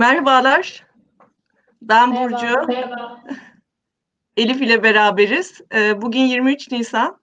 [0.00, 0.86] Merhabalar.
[1.82, 2.32] Ben Merhaba.
[2.32, 2.66] Burcu.
[2.68, 3.24] Merhaba.
[4.36, 5.60] Elif ile beraberiz.
[5.74, 7.20] Ee, bugün 23 Nisan.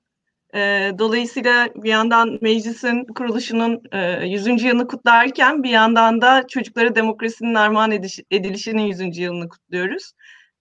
[0.55, 3.81] Ee, dolayısıyla bir yandan meclisin kuruluşunun
[4.25, 4.47] 100.
[4.47, 7.91] E, yılını kutlarken bir yandan da çocuklara demokrasinin armağan
[8.31, 9.17] edilişinin 100.
[9.17, 10.11] yılını kutluyoruz.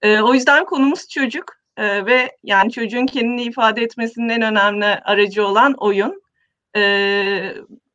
[0.02, 5.74] Ee, o yüzden konumuz çocuk ve yani çocuğun kendini ifade etmesinin en önemli aracı olan
[5.78, 6.22] oyun.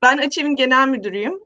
[0.01, 1.39] Ben Açev'in genel müdürüyüm.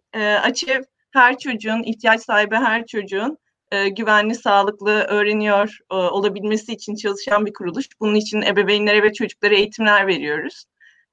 [0.44, 0.82] Açev
[1.16, 3.38] her çocuğun, ihtiyaç sahibi her çocuğun
[3.72, 7.86] e, güvenli, sağlıklı, öğreniyor e, olabilmesi için çalışan bir kuruluş.
[8.00, 10.66] Bunun için ebeveynlere ve çocuklara eğitimler veriyoruz.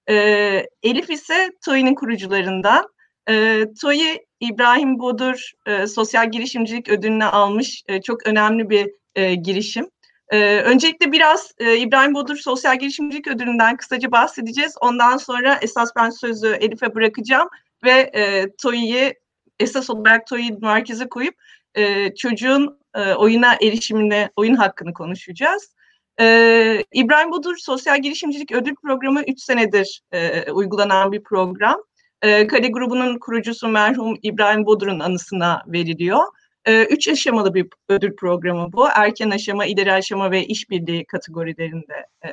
[0.09, 0.15] E,
[0.83, 2.89] Elif ise TOİ'nin kurucularından.
[3.29, 9.89] E, TOİ İbrahim Bodur e, Sosyal Girişimcilik Ödülünü almış e, çok önemli bir e, girişim.
[10.33, 14.75] Ee, öncelikle biraz e, İbrahim Bodur Sosyal Girişimcilik Ödülü'nden kısaca bahsedeceğiz.
[14.81, 17.49] Ondan sonra esas ben sözü Elif'e bırakacağım
[17.85, 19.15] ve e, TOİ'yi
[19.61, 21.35] esas olarak TOİ'yi merkeze koyup
[21.75, 25.75] e, çocuğun e, oyuna erişimine, oyun hakkını konuşacağız.
[26.21, 31.83] E, İbrahim Budur Sosyal Girişimcilik Ödül Programı 3 senedir e, uygulanan bir program.
[32.23, 36.23] E, Kale grubunun kurucusu merhum İbrahim Budur'un anısına veriliyor.
[36.65, 38.89] E, üç aşamalı bir ödül programı bu.
[38.95, 42.29] Erken aşama, ileri aşama ve işbirliği kategorilerinde e,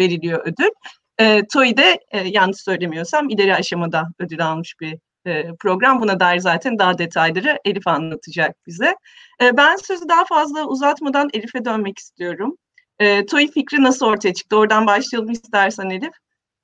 [0.00, 0.70] veriliyor ödül.
[1.18, 6.00] E, TOİ'de e, yanlış söylemiyorsam ileri aşamada ödül almış bir e, program.
[6.00, 8.96] Buna dair zaten daha detayları Elif anlatacak bize.
[9.42, 12.56] E, ben sözü daha fazla uzatmadan Elif'e dönmek istiyorum.
[12.98, 14.56] E, TOİ fikri nasıl ortaya çıktı?
[14.56, 16.12] Oradan başlayalım istersen Elif.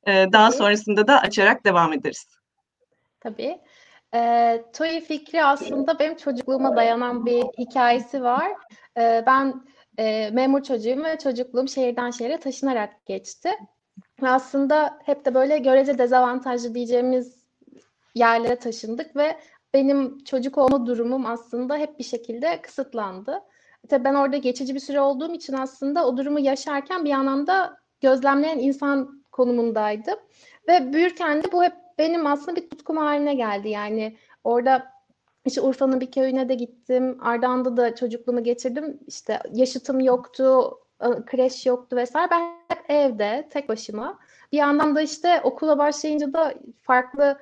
[0.06, 2.26] daha sonrasında da açarak devam ederiz.
[3.20, 3.58] Tabii.
[4.14, 8.52] E, TOİ fikri aslında benim çocukluğuma dayanan bir hikayesi var.
[8.98, 9.62] E, ben
[9.98, 13.50] e, memur çocuğum ve çocukluğum şehirden şehire taşınarak geçti.
[14.22, 17.37] Aslında hep de böyle görece dezavantajlı diyeceğimiz
[18.18, 19.36] yerlere taşındık ve
[19.74, 23.40] benim çocuk olma durumum aslında hep bir şekilde kısıtlandı.
[23.88, 28.58] Tabii ben orada geçici bir süre olduğum için aslında o durumu yaşarken bir anlamda gözlemleyen
[28.58, 30.18] insan konumundaydım.
[30.68, 33.68] Ve büyürken de bu hep benim aslında bir tutkum haline geldi.
[33.68, 34.86] Yani orada
[35.44, 37.18] işte Urfa'nın bir köyüne de gittim.
[37.20, 39.00] Ardahan'da da çocukluğumu geçirdim.
[39.06, 40.78] İşte yaşıtım yoktu,
[41.26, 42.30] kreş yoktu vesaire.
[42.30, 44.18] Ben hep evde tek başıma.
[44.52, 47.38] Bir yandan da işte okula başlayınca da farklı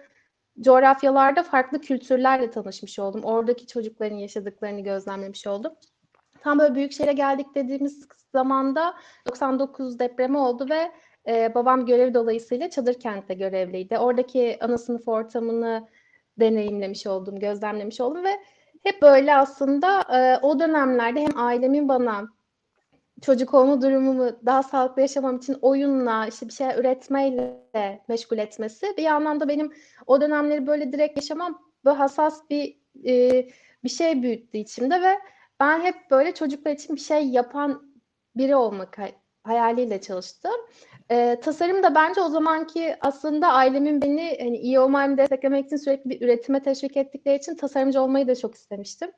[0.60, 3.24] coğrafyalarda farklı kültürlerle tanışmış oldum.
[3.24, 5.72] Oradaki çocukların yaşadıklarını gözlemlemiş oldum.
[6.40, 8.94] Tam böyle büyük şehre geldik dediğimiz zamanda
[9.28, 10.92] 99 depremi oldu ve
[11.28, 13.98] e, babam görev dolayısıyla çadır kentte görevliydi.
[13.98, 15.88] Oradaki ana sınıf ortamını
[16.40, 18.40] deneyimlemiş oldum, gözlemlemiş oldum ve
[18.82, 22.35] hep böyle aslında e, o dönemlerde hem ailemin bana
[23.22, 29.02] çocuk olma durumumu daha sağlıklı yaşamam için oyunla, işte bir şey üretmeyle meşgul etmesi bir
[29.02, 29.72] yandan da benim
[30.06, 33.48] o dönemleri böyle direkt yaşamam böyle hassas bir e,
[33.84, 35.18] bir şey büyüttü içimde ve
[35.60, 37.92] ben hep böyle çocuklar için bir şey yapan
[38.36, 38.98] biri olmak
[39.42, 40.52] hayaliyle çalıştım.
[41.10, 46.10] E, tasarım da bence o zamanki aslında ailemin beni hani iyi olmamı desteklemek için sürekli
[46.10, 49.10] bir üretime teşvik ettikleri için tasarımcı olmayı da çok istemiştim.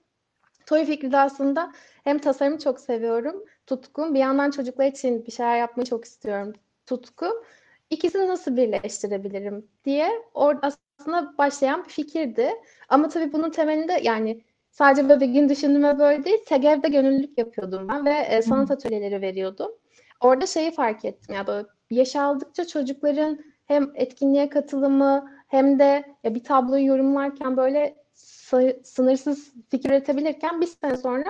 [0.69, 1.73] Toy fikri de aslında
[2.05, 4.15] hem tasarımı çok seviyorum, tutkum.
[4.15, 6.53] Bir yandan çocuklar için bir şeyler yapmayı çok istiyorum,
[6.87, 7.45] tutku.
[7.91, 12.51] İkisini nasıl birleştirebilirim diye orada aslında başlayan bir fikirdi.
[12.89, 17.89] Ama tabii bunun temelinde yani sadece böyle bir gün düşündüğüme böyle değil, TEGEV'de gönüllülük yapıyordum
[17.89, 19.71] ben ve e, sanat atölyeleri veriyordum.
[20.21, 26.35] Orada şeyi fark ettim ya böyle yaş aldıkça çocukların hem etkinliğe katılımı hem de ya
[26.35, 28.08] bir tabloyu yorumlarken böyle
[28.85, 31.29] sınırsız fikir üretebilirken bir sene sonra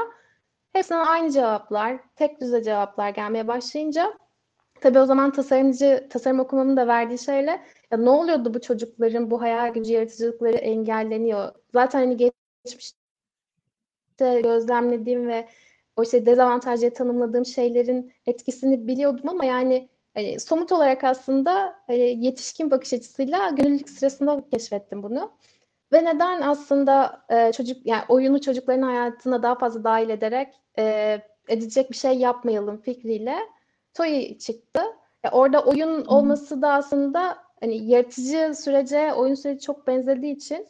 [0.73, 4.19] hepsine aynı cevaplar, tek düze cevaplar gelmeye başlayınca
[4.81, 9.41] tabii o zaman tasarımcı, tasarım okumamın da verdiği şeyle ya ne oluyordu bu çocukların bu
[9.43, 11.53] hayal gücü yaratıcılıkları engelleniyor.
[11.73, 12.33] Zaten hani
[12.65, 12.99] geçmişte
[14.21, 15.49] gözlemlediğim ve
[15.97, 22.71] o işte dezavantajlı tanımladığım şeylerin etkisini biliyordum ama yani hani somut olarak aslında hani yetişkin
[22.71, 25.33] bakış açısıyla gönüllülük sırasında keşfettim bunu.
[25.93, 31.19] Ve neden aslında e, çocuk yani oyunu çocukların hayatına daha fazla dahil ederek e,
[31.49, 33.37] edecek bir şey yapmayalım fikriyle
[33.95, 34.83] TOY çıktı.
[35.25, 40.67] E, orada oyun olması da aslında hani yaratıcı sürece oyun süreci çok benzediği için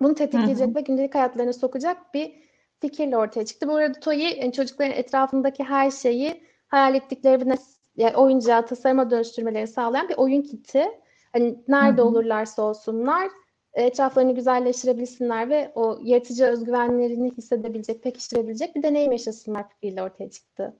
[0.00, 0.74] bunu tetikleyecek Hı-hı.
[0.74, 2.34] ve gündelik hayatlarına sokacak bir
[2.80, 3.68] fikirle ortaya çıktı.
[3.68, 7.58] Bu arada TOY'i yani çocukların etrafındaki her şeyi hayal ettikleri bir
[7.96, 10.88] yani oyuncağı tasarıma dönüştürmelerini sağlayan bir oyun kiti.
[11.32, 12.08] Hani nerede Hı-hı.
[12.08, 13.28] olurlarsa olsunlar
[13.74, 20.76] etraflarını güzelleştirebilsinler ve o yaratıcı özgüvenlerini hissedebilecek, pekiştirebilecek bir deneyim yaşasınlar fikriyle ortaya çıktı.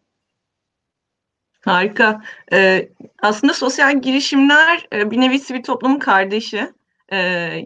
[1.61, 2.23] Harika.
[2.53, 2.89] Ee,
[3.23, 6.73] aslında sosyal girişimler e, bir nevi sivil toplumun kardeşi.
[7.13, 7.17] Ee,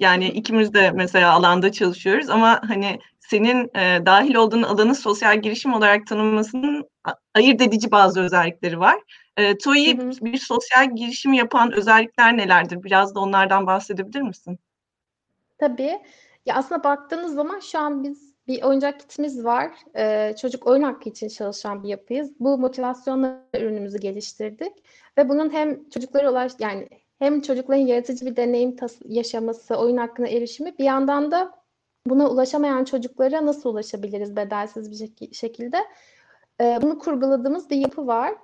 [0.00, 5.74] yani ikimiz de mesela alanda çalışıyoruz ama hani senin e, dahil olduğun alanı sosyal girişim
[5.74, 6.88] olarak tanımlamasının
[7.34, 8.98] ayırt edici bazı özellikleri var.
[9.36, 12.82] E, TOİ bir sosyal girişim yapan özellikler nelerdir?
[12.82, 14.58] Biraz da onlardan bahsedebilir misin?
[15.58, 16.00] Tabii.
[16.46, 19.72] Ya aslında baktığınız zaman şu an biz bir oyuncak kitimiz var.
[19.96, 22.32] Ee, çocuk oyun hakkı için çalışan bir yapıyız.
[22.40, 24.72] Bu motivasyonla ürünümüzü geliştirdik
[25.18, 30.78] ve bunun hem çocuklara ulaş yani hem çocukların yaratıcı bir deneyim yaşaması, oyun hakkına erişimi
[30.78, 31.52] bir yandan da
[32.06, 35.78] buna ulaşamayan çocuklara nasıl ulaşabiliriz bedelsiz bir şekilde?
[36.60, 38.34] Ee, bunu kurguladığımız bir yapı var.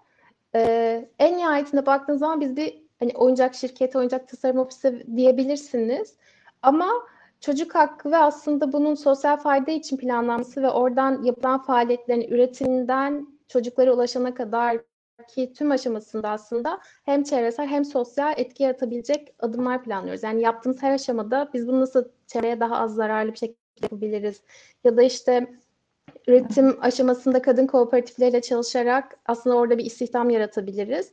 [0.55, 6.17] Ee, en nihayetinde baktığınız zaman biz bir hani oyuncak şirketi, oyuncak tasarım ofisi diyebilirsiniz.
[6.63, 6.91] Ama
[7.41, 13.93] çocuk hakkı ve aslında bunun sosyal fayda için planlanması ve oradan yapılan faaliyetlerin üretiminden çocuklara
[13.93, 14.79] ulaşana kadar
[15.29, 20.23] ki tüm aşamasında aslında hem çevresel hem sosyal etki yaratabilecek adımlar planlıyoruz.
[20.23, 24.41] Yani yaptığımız her aşamada biz bunu nasıl çevreye daha az zararlı bir şekilde yapabiliriz?
[24.85, 25.55] Ya da işte
[26.27, 31.13] üretim aşamasında kadın kooperatifleriyle çalışarak aslında orada bir istihdam yaratabiliriz.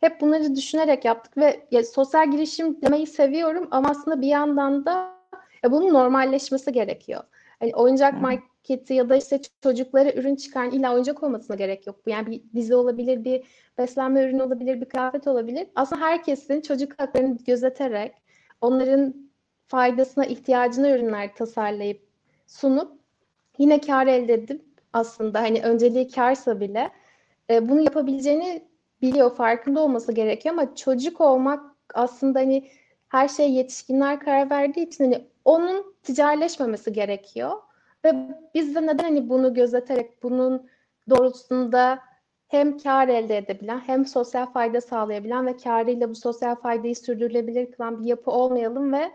[0.00, 5.16] Hep bunları düşünerek yaptık ve ya, sosyal girişim demeyi seviyorum ama aslında bir yandan da
[5.64, 7.22] ya, bunun normalleşmesi gerekiyor.
[7.62, 12.06] Yani oyuncak marketi ya da işte çocuklara ürün çıkaran illa oyuncak olmasına gerek yok.
[12.06, 13.44] Bu yani bir dizi olabilir, bir
[13.78, 15.66] beslenme ürünü olabilir, bir kıyafet olabilir.
[15.74, 18.14] Aslında herkesin çocuk haklarını gözeterek
[18.60, 19.14] onların
[19.68, 22.02] faydasına, ihtiyacına ürünler tasarlayıp
[22.46, 22.92] sunup
[23.58, 26.90] yine kar elde edip aslında hani önceliği karsa bile
[27.50, 28.62] e, bunu yapabileceğini
[29.06, 31.60] biliyor, farkında olması gerekiyor ama çocuk olmak
[31.94, 32.70] aslında hani
[33.08, 37.50] her şey yetişkinler karar verdiği için hani onun ticarileşmemesi gerekiyor.
[38.04, 38.14] Ve
[38.54, 40.68] biz de neden hani bunu gözeterek bunun
[41.10, 41.98] doğrultusunda
[42.48, 48.02] hem kar elde edebilen hem sosyal fayda sağlayabilen ve karıyla bu sosyal faydayı sürdürülebilir kılan
[48.02, 49.12] bir yapı olmayalım ve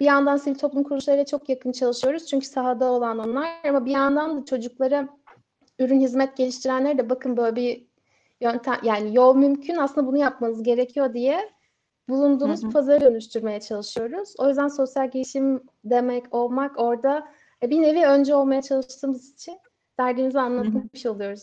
[0.00, 2.26] bir yandan sivil toplum kuruluşlarıyla çok yakın çalışıyoruz.
[2.26, 5.08] Çünkü sahada olan onlar ama bir yandan da çocuklara
[5.78, 7.86] ürün hizmet geliştirenlere de bakın böyle bir
[8.40, 11.50] yöntem yani yol mümkün aslında bunu yapmanız gerekiyor diye
[12.08, 12.70] bulunduğumuz hı hı.
[12.70, 14.34] pazarı dönüştürmeye çalışıyoruz.
[14.38, 17.28] O yüzden sosyal girişim demek olmak orada
[17.62, 19.58] e, bir nevi önce olmaya çalıştığımız için
[19.98, 21.12] derdimizi anlatmış hı hı.
[21.12, 21.42] oluyoruz.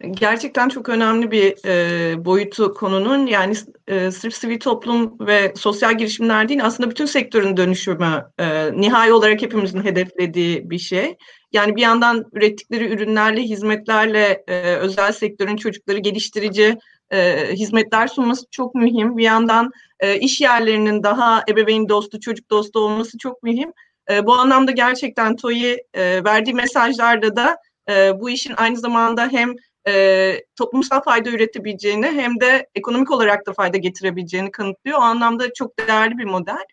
[0.00, 3.54] Gerçekten çok önemli bir e, boyutu konunun yani
[3.88, 9.42] e, sırf sivil toplum ve sosyal girişimler değil aslında bütün sektörün dönüşümü e, nihai olarak
[9.42, 11.16] hepimizin hedeflediği bir şey.
[11.52, 16.78] Yani bir yandan ürettikleri ürünlerle, hizmetlerle e, özel sektörün çocukları geliştirici
[17.10, 19.16] e, hizmetler sunması çok mühim.
[19.16, 19.70] Bir yandan
[20.00, 23.72] e, iş yerlerinin daha ebeveyn dostu, çocuk dostu olması çok mühim.
[24.10, 27.56] E, bu anlamda gerçekten TOİ e, verdiği mesajlarda da
[27.90, 29.54] e, bu işin aynı zamanda hem
[29.88, 34.98] e, toplumsal fayda üretebileceğini hem de ekonomik olarak da fayda getirebileceğini kanıtlıyor.
[34.98, 36.64] O anlamda çok değerli bir model.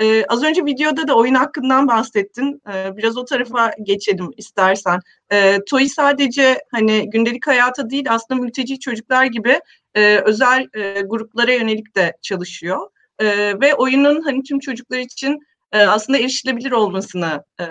[0.00, 2.62] Ee, az önce videoda da oyun hakkından bahsettin.
[2.72, 5.00] Ee, biraz o tarafa geçelim istersen.
[5.32, 9.60] Ee, TOİ sadece hani gündelik hayata değil aslında mülteci çocuklar gibi
[9.94, 12.90] e, özel e, gruplara yönelik de çalışıyor.
[13.18, 13.26] E,
[13.60, 15.38] ve oyunun hani tüm çocuklar için
[15.72, 17.66] e, aslında erişilebilir olmasını e,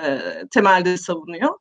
[0.52, 1.54] temelde savunuyor.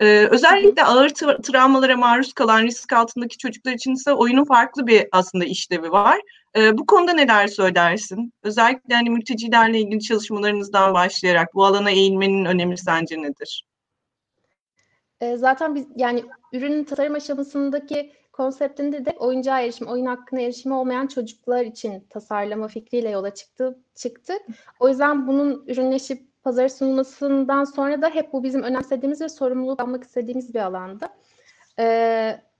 [0.00, 5.08] Ee, özellikle ağır tra- travmalara maruz kalan risk altındaki çocuklar için ise oyunun farklı bir
[5.12, 6.20] aslında işlevi var.
[6.56, 8.32] Ee, bu konuda neler söylersin?
[8.42, 13.64] Özellikle hani mültecilerle ilgili çalışmalarınızdan başlayarak bu alana eğilmenin önemi sence nedir?
[15.20, 21.06] Ee, zaten biz yani ürünün tasarım aşamasındaki konseptinde de oyuncağa erişim, oyun hakkına erişimi olmayan
[21.06, 24.42] çocuklar için tasarlama fikriyle yola çıktı, çıktık.
[24.80, 30.04] O yüzden bunun ürünleşip pazara sunulmasından sonra da hep bu bizim önemsediğimiz ve sorumluluk almak
[30.04, 31.08] istediğimiz bir alanda.
[31.78, 31.84] Ee,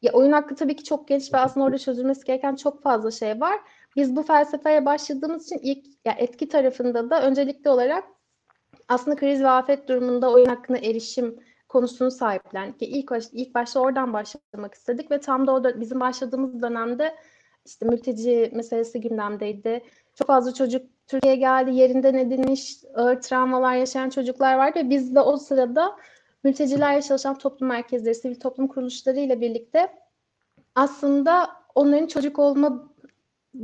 [0.03, 3.41] ya oyun hakkı tabii ki çok geniş ve aslında orada çözülmesi gereken çok fazla şey
[3.41, 3.61] var.
[3.97, 8.05] Biz bu felsefeye başladığımız için ilk ya etki tarafında da öncelikli olarak
[8.89, 11.39] aslında kriz ve afet durumunda oyun hakkına erişim
[11.69, 12.83] konusunu sahiplendik.
[12.83, 17.15] İlk, ilk başta oradan başlamak istedik ve tam da o bizim başladığımız dönemde
[17.67, 19.83] işte mülteci meselesi gündemdeydi.
[20.15, 25.21] Çok fazla çocuk Türkiye'ye geldi, yerinden edilmiş, ağır travmalar yaşayan çocuklar vardı ve biz de
[25.21, 25.97] o sırada
[26.45, 29.89] mültecilerle çalışan toplum merkezleri, sivil toplum kuruluşları ile birlikte
[30.75, 32.93] aslında onların çocuk olma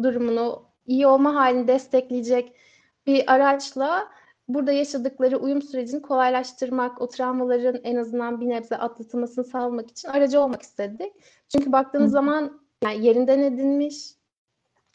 [0.02, 2.56] durumunu, iyi olma halini destekleyecek
[3.06, 4.08] bir araçla
[4.48, 10.40] burada yaşadıkları uyum sürecini kolaylaştırmak, o travmaların en azından bir nebze atlatılmasını sağlamak için aracı
[10.40, 11.12] olmak istedik.
[11.48, 12.12] Çünkü baktığınız Hı.
[12.12, 14.14] zaman yani yerinden edilmiş,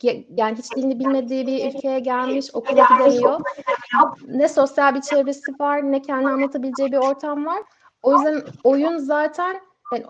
[0.03, 3.39] yani hiç dilini bilmediği bir ülkeye gelmiş, okula gidemiyor.
[4.27, 7.63] Ne sosyal bir çevresi var, ne kendi anlatabileceği bir ortam var.
[8.03, 9.61] O yüzden oyun zaten
[9.93, 10.05] yani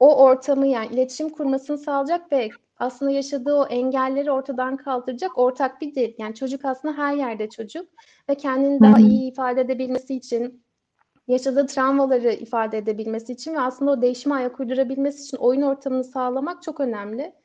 [0.00, 5.94] o ortamı yani iletişim kurmasını sağlayacak ve aslında yaşadığı o engelleri ortadan kaldıracak ortak bir
[5.94, 6.14] dil.
[6.18, 7.88] Yani çocuk aslında her yerde çocuk
[8.28, 10.62] ve kendini daha iyi ifade edebilmesi için
[11.28, 16.62] yaşadığı travmaları ifade edebilmesi için ve aslında o değişime ayak uydurabilmesi için oyun ortamını sağlamak
[16.62, 17.39] çok önemli.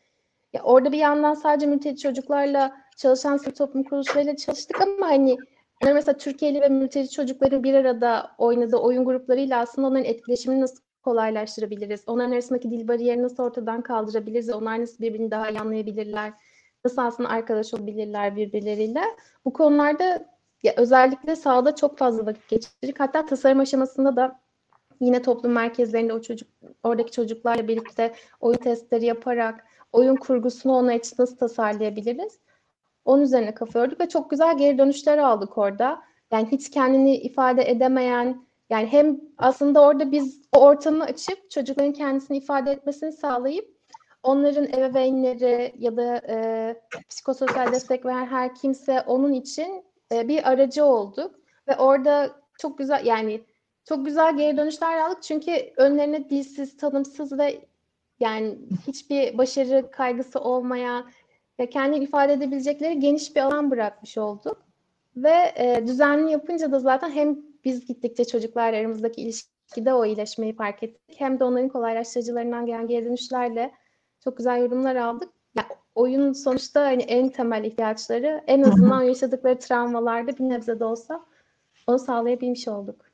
[0.56, 5.38] Ya orada bir yandan sadece mülteci çocuklarla çalışan sivil toplum kuruluşlarıyla çalıştık ama hani
[5.82, 12.04] mesela Türkiye'li ve mülteci çocukların bir arada oynadığı oyun gruplarıyla aslında onların etkileşimini nasıl kolaylaştırabiliriz?
[12.08, 14.50] Onların arasındaki dil bariyerini nasıl ortadan kaldırabiliriz?
[14.50, 16.34] Onlar nasıl birbirini daha iyi anlayabilirler?
[16.86, 19.02] Nasıl aslında arkadaş olabilirler birbirleriyle?
[19.46, 20.26] Bu konularda
[20.64, 23.00] ya özellikle sahada çok fazla vakit geçirdik.
[23.00, 24.40] Hatta tasarım aşamasında da
[25.00, 26.50] yine toplum merkezlerinde o çocuk
[26.84, 32.40] oradaki çocuklarla birlikte oyun testleri yaparak oyun kurgusunu onlar için nasıl tasarlayabiliriz?
[33.06, 36.02] Onun üzerine kafa yorduk ve çok güzel geri dönüşler aldık orada.
[36.32, 42.38] Yani hiç kendini ifade edemeyen, yani hem aslında orada biz o ortamı açıp çocukların kendisini
[42.38, 43.75] ifade etmesini sağlayıp
[44.24, 46.75] onların ebeveynleri ya da e,
[47.10, 51.36] psikososyal destek veren her kimse onun için e, bir aracı olduk
[51.68, 53.42] ve orada çok güzel yani
[53.86, 57.66] çok güzel geri dönüşler aldık çünkü önlerine dilsiz, tanımsız ve
[58.19, 58.57] yani
[58.88, 61.12] hiçbir başarı kaygısı olmayan
[61.60, 64.65] ve kendini ifade edebilecekleri geniş bir alan bırakmış olduk.
[65.15, 70.84] Ve e, düzenli yapınca da zaten hem biz gittikçe çocuklarla aramızdaki ilişkide o iyileşmeyi fark
[70.84, 71.15] ettik.
[71.17, 73.72] Hem de onların kolaylaştırıcılarından gelen geri dönüşlerle
[74.24, 75.29] çok güzel yorumlar aldık.
[75.55, 81.25] Yani oyun sonuçta hani en temel ihtiyaçları en azından yaşadıkları travmalarda bir nebze de olsa
[81.88, 83.05] onu sağlayabilmiş olduk.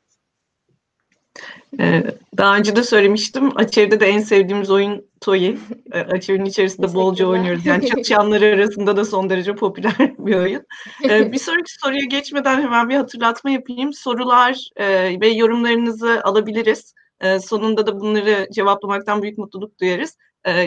[1.80, 2.04] Ee,
[2.38, 3.58] daha önce de söylemiştim.
[3.58, 5.58] Açev'de de en sevdiğimiz oyun Toy.
[5.92, 7.66] Ee, Açev'in içerisinde bolca oynuyoruz.
[7.66, 10.66] Yani çalışanları arasında da son derece popüler bir oyun.
[11.04, 13.94] Ee, bir sonraki soruya geçmeden hemen bir hatırlatma yapayım.
[13.94, 16.94] Sorular e, ve yorumlarınızı alabiliriz.
[17.42, 20.18] sonunda da bunları cevaplamaktan büyük mutluluk duyarız.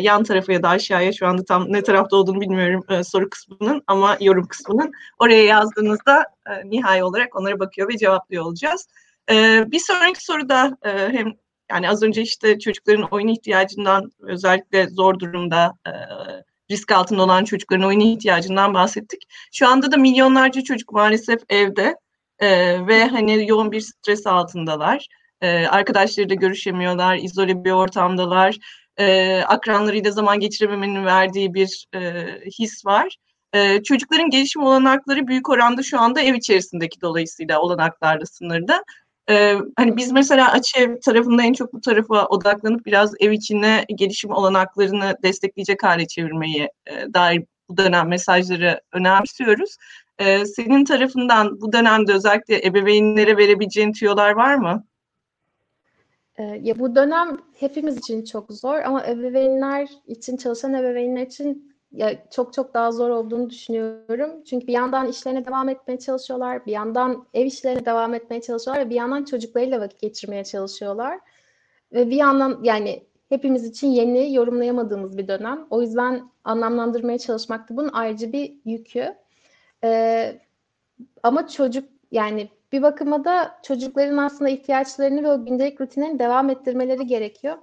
[0.01, 4.17] yan tarafa ya da aşağıya şu anda tam ne tarafta olduğunu bilmiyorum soru kısmının ama
[4.21, 4.93] yorum kısmının.
[5.19, 6.25] Oraya yazdığınızda
[6.65, 8.89] nihai olarak onlara bakıyor ve cevaplıyor olacağız.
[9.31, 11.33] Ee, bir sonraki soruda e, hem
[11.71, 15.93] yani az önce işte çocukların oyun ihtiyacından özellikle zor durumda e,
[16.71, 19.23] risk altında olan çocukların oyun ihtiyacından bahsettik.
[19.53, 21.97] Şu anda da milyonlarca çocuk maalesef evde
[22.39, 22.49] e,
[22.87, 25.07] ve hani yoğun bir stres altındalar.
[25.41, 28.57] E, arkadaşlarıyla görüşemiyorlar, izole bir ortamdalar.
[28.99, 32.25] E, akranlarıyla zaman geçirememenin verdiği bir e,
[32.59, 33.17] his var.
[33.85, 38.85] Çocukların gelişim olanakları büyük oranda şu anda ev içerisindeki dolayısıyla olanaklarla sınırda.
[39.31, 43.85] Ee, hani biz mesela açı ev tarafında en çok bu tarafa odaklanıp biraz ev içine
[43.95, 49.77] gelişim olanaklarını destekleyecek hale çevirmeyi e, dair bu dönem mesajları önemsiyoruz.
[50.19, 54.85] Ee, senin tarafından bu dönemde özellikle ebeveynlere verebileceğin tüyolar var mı?
[56.39, 62.53] Ya bu dönem hepimiz için çok zor ama ebeveynler için, çalışan ebeveynler için ya çok
[62.53, 64.45] çok daha zor olduğunu düşünüyorum.
[64.45, 68.91] Çünkü bir yandan işlerine devam etmeye çalışıyorlar, bir yandan ev işlerine devam etmeye çalışıyorlar ve
[68.91, 71.21] bir yandan çocuklarıyla vakit geçirmeye çalışıyorlar.
[71.93, 75.67] Ve bir yandan yani hepimiz için yeni, yorumlayamadığımız bir dönem.
[75.71, 79.15] O yüzden anlamlandırmaya çalışmak da bunun ayrıca bir yükü.
[79.85, 80.41] Ee,
[81.23, 87.07] ama çocuk yani bir bakıma da çocukların aslında ihtiyaçlarını ve o gündelik rutinlerini devam ettirmeleri
[87.07, 87.59] gerekiyor.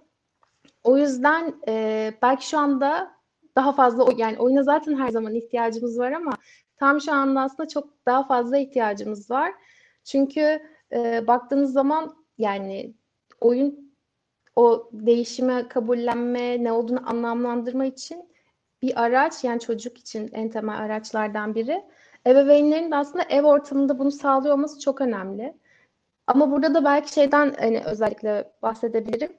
[0.83, 3.20] O yüzden e, belki şu anda
[3.55, 6.31] daha fazla yani oyuna zaten her zaman ihtiyacımız var ama
[6.77, 9.51] tam şu anda aslında çok daha fazla ihtiyacımız var.
[10.03, 10.60] Çünkü
[10.91, 12.93] e, baktığınız zaman yani
[13.41, 13.91] oyun
[14.55, 18.31] o değişime kabullenme, ne olduğunu anlamlandırma için
[18.81, 21.84] bir araç yani çocuk için en temel araçlardan biri.
[22.27, 25.53] Ebeveynlerin de aslında ev ortamında bunu sağlıyor olması çok önemli.
[26.27, 29.31] Ama burada da belki şeyden hani özellikle bahsedebilirim.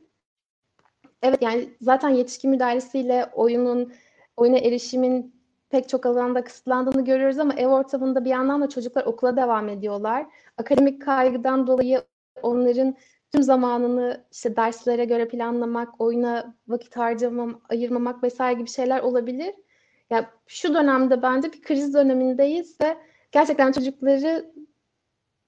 [1.23, 3.93] Evet yani zaten yetişkin müdahalesiyle oyunun
[4.37, 9.37] oyuna erişimin pek çok alanda kısıtlandığını görüyoruz ama ev ortamında bir yandan da çocuklar okula
[9.37, 10.27] devam ediyorlar.
[10.59, 12.03] Akademik kaygıdan dolayı
[12.43, 12.97] onların
[13.33, 19.55] tüm zamanını işte derslere göre planlamak, oyuna vakit harcamam, ayırmamak vesaire gibi şeyler olabilir.
[20.11, 22.97] Yani şu dönemde bence bir kriz dönemindeyiz ve
[23.33, 24.53] gerçekten çocukları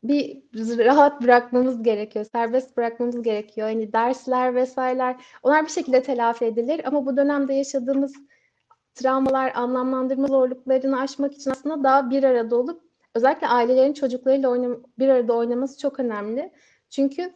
[0.04, 0.42] bir
[0.78, 3.68] rahat bırakmamız gerekiyor, serbest bırakmamız gerekiyor.
[3.68, 8.14] Yani dersler vesaireler onlar bir şekilde telafi edilir ama bu dönemde yaşadığımız
[8.94, 12.80] travmalar, anlamlandırma zorluklarını aşmak için aslında daha bir arada olup
[13.14, 16.52] özellikle ailelerin çocuklarıyla oynam bir arada oynaması çok önemli.
[16.90, 17.32] Çünkü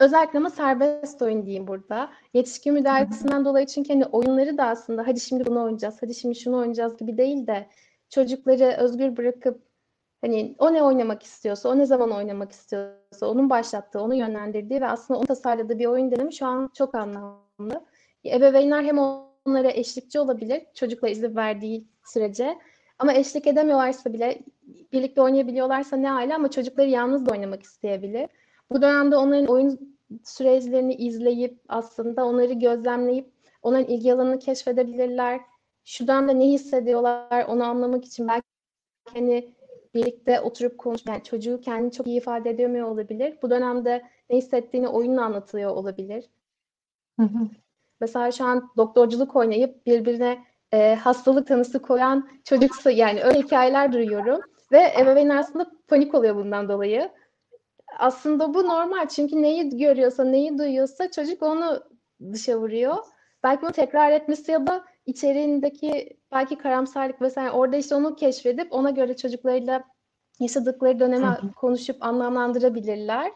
[0.00, 2.10] özellikle ama serbest oyun diyeyim burada.
[2.34, 6.56] Yetişkin müdahalesinden dolayı çünkü hani oyunları da aslında hadi şimdi bunu oynayacağız, hadi şimdi şunu
[6.56, 7.66] oynayacağız gibi değil de
[8.10, 9.62] çocukları özgür bırakıp
[10.20, 14.86] hani o ne oynamak istiyorsa, o ne zaman oynamak istiyorsa, onun başlattığı, onu yönlendirdiği ve
[14.88, 17.84] aslında onu tasarladığı bir oyun dönemi şu an çok anlamlı.
[18.24, 18.98] Ebeveynler hem
[19.48, 22.58] onlara eşlikçi olabilir çocukla izin verdiği sürece.
[22.98, 24.38] Ama eşlik edemiyorlarsa bile
[24.92, 28.28] birlikte oynayabiliyorlarsa ne hala ama çocukları yalnız da oynamak isteyebilir.
[28.70, 35.40] Bu dönemde onların oyun süreçlerini izleyip aslında onları gözlemleyip onların ilgi alanını keşfedebilirler.
[35.84, 38.46] Şu dönemde ne hissediyorlar onu anlamak için belki
[39.14, 39.54] hani
[39.94, 43.38] birlikte oturup konuş, yani çocuğu kendini çok iyi ifade edemiyor olabilir.
[43.42, 46.24] Bu dönemde ne hissettiğini oyunla anlatıyor olabilir.
[47.20, 47.48] Hı hı.
[48.00, 54.40] Mesela şu an doktorculuk oynayıp birbirine e, hastalık tanısı koyan çocuksa yani öyle hikayeler duyuyorum
[54.72, 57.10] ve ebeveyn aslında panik oluyor bundan dolayı.
[57.98, 61.82] Aslında bu normal çünkü neyi görüyorsa, neyi duyuyorsa çocuk onu
[62.32, 62.96] dışa vuruyor.
[63.42, 68.90] Belki bunu tekrar etmesi ya da içeriğindeki belki karamsarlık vesaire orada işte onu keşfedip ona
[68.90, 69.84] göre çocuklarıyla
[70.40, 73.32] yaşadıkları dönemi konuşup anlamlandırabilirler.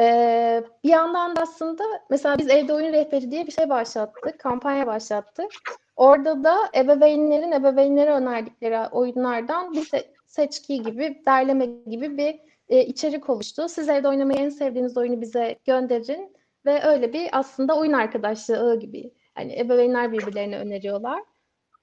[0.00, 4.86] Ee, bir yandan da aslında mesela biz evde oyun rehberi diye bir şey başlattık, kampanya
[4.86, 5.50] başlattık.
[5.96, 13.30] Orada da ebeveynlerin ebeveynlere önerdikleri oyunlardan bir se- seçki gibi, derleme gibi bir e, içerik
[13.30, 13.68] oluştu.
[13.68, 16.36] Siz evde oynamayı en sevdiğiniz oyunu bize gönderin
[16.66, 19.10] ve öyle bir aslında oyun arkadaşlığı gibi.
[19.38, 21.22] Yani ebeveynler birbirlerine öneriyorlar.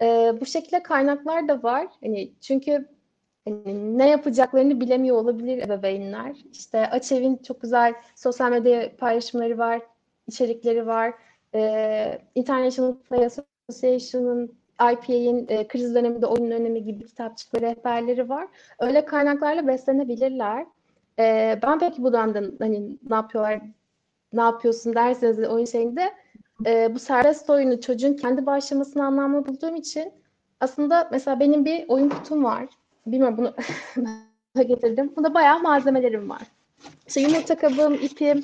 [0.02, 1.88] E, bu şekilde kaynaklar da var.
[2.04, 2.95] Hani çünkü
[3.46, 6.36] hani ne yapacaklarını bilemiyor olabilir ebeveynler.
[6.52, 9.82] İşte Açev'in çok güzel sosyal medya paylaşımları var,
[10.28, 11.14] içerikleri var.
[11.56, 14.56] E, International Play Association'ın
[14.94, 18.48] IPA'in e, kriz döneminde oyun önemi gibi kitapçıkları, rehberleri var.
[18.80, 20.66] Öyle kaynaklarla beslenebilirler.
[21.20, 23.62] E, ben peki bu dönemde hani ne yapıyorlar,
[24.34, 26.14] ne yapıyorsun derseniz oyun şeyinde
[26.66, 30.14] e, bu serbest oyunu çocuğun kendi başlamasını anlamlı bulduğum için
[30.60, 32.68] aslında mesela benim bir oyun kutum var.
[33.06, 33.54] Bilmiyorum bunu
[34.68, 35.14] getirdim.
[35.16, 36.42] Bunda bayağı malzemelerim var.
[37.08, 38.44] İşte yumurta kabım, ipim,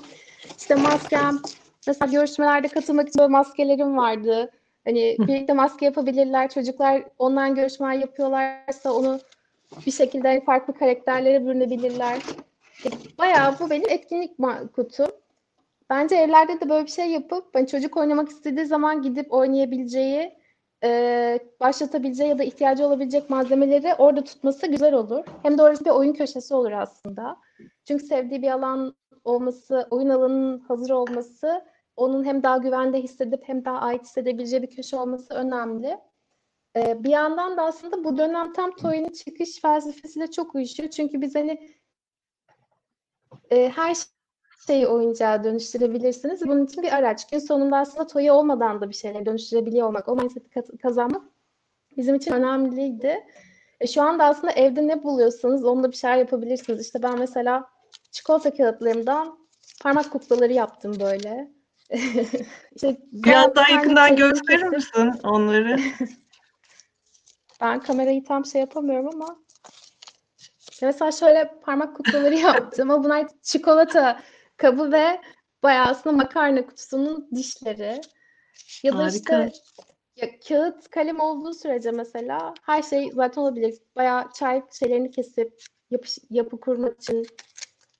[0.57, 1.39] işte maskem.
[1.87, 4.51] Mesela görüşmelerde katılmak için böyle maskelerim vardı.
[4.85, 6.49] Hani birlikte maske yapabilirler.
[6.49, 9.19] Çocuklar online görüşmeler yapıyorlarsa onu
[9.85, 12.19] bir şekilde farklı karakterlere bürünebilirler.
[13.17, 14.37] Bayağı bu benim etkinlik
[14.75, 15.07] kutum.
[15.89, 20.33] Bence evlerde de böyle bir şey yapıp hani çocuk oynamak istediği zaman gidip oynayabileceği,
[20.83, 25.25] e, başlatabileceği ya da ihtiyacı olabilecek malzemeleri orada tutması güzel olur.
[25.43, 27.37] Hem de orası bir oyun köşesi olur aslında.
[27.87, 31.61] Çünkü sevdiği bir alan olması, oyun alanının hazır olması
[31.95, 35.99] onun hem daha güvende hissedip hem daha ait hissedebileceği bir köşe olması önemli.
[36.75, 40.89] Ee, bir yandan da aslında bu dönem tam Toy'un çıkış felsefesiyle çok uyuşuyor.
[40.89, 41.69] Çünkü biz hani
[43.51, 43.97] e, her
[44.67, 46.47] şeyi oyuncağa dönüştürebilirsiniz.
[46.47, 47.29] Bunun için bir araç.
[47.29, 51.23] Gün sonunda aslında Toy'u olmadan da bir şeyler dönüştürebiliyor olmak, o mindset'i kazanmak
[51.97, 53.23] bizim için önemliydi.
[53.79, 56.85] E, şu anda aslında evde ne buluyorsanız onunla bir şeyler yapabilirsiniz.
[56.85, 57.69] İşte ben mesela
[58.11, 59.39] çikolata kağıtlarımdan
[59.81, 61.51] parmak kuklaları yaptım böyle.
[62.75, 65.77] işte Biraz daha yakından gösterir misin onları?
[67.61, 69.37] ben kamerayı tam şey yapamıyorum ama
[70.81, 74.21] mesela şöyle parmak kutuları yaptım ama bunlar çikolata
[74.61, 75.21] kabı ve
[75.63, 78.01] bayağı aslında makarna kutusunun dişleri.
[78.83, 79.45] Ya da Harika.
[79.45, 79.51] işte
[80.15, 83.73] ya, kağıt kalem olduğu sürece mesela her şey zaten olabilir.
[83.95, 85.53] Bayağı çay şeylerini kesip
[85.91, 87.23] yapı, yapı kurmak için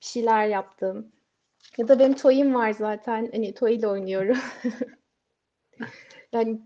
[0.00, 1.12] bir şeyler yaptım.
[1.78, 3.28] Ya da benim toy'im var zaten.
[3.32, 4.38] Hani toy ile oynuyorum.
[6.32, 6.60] yani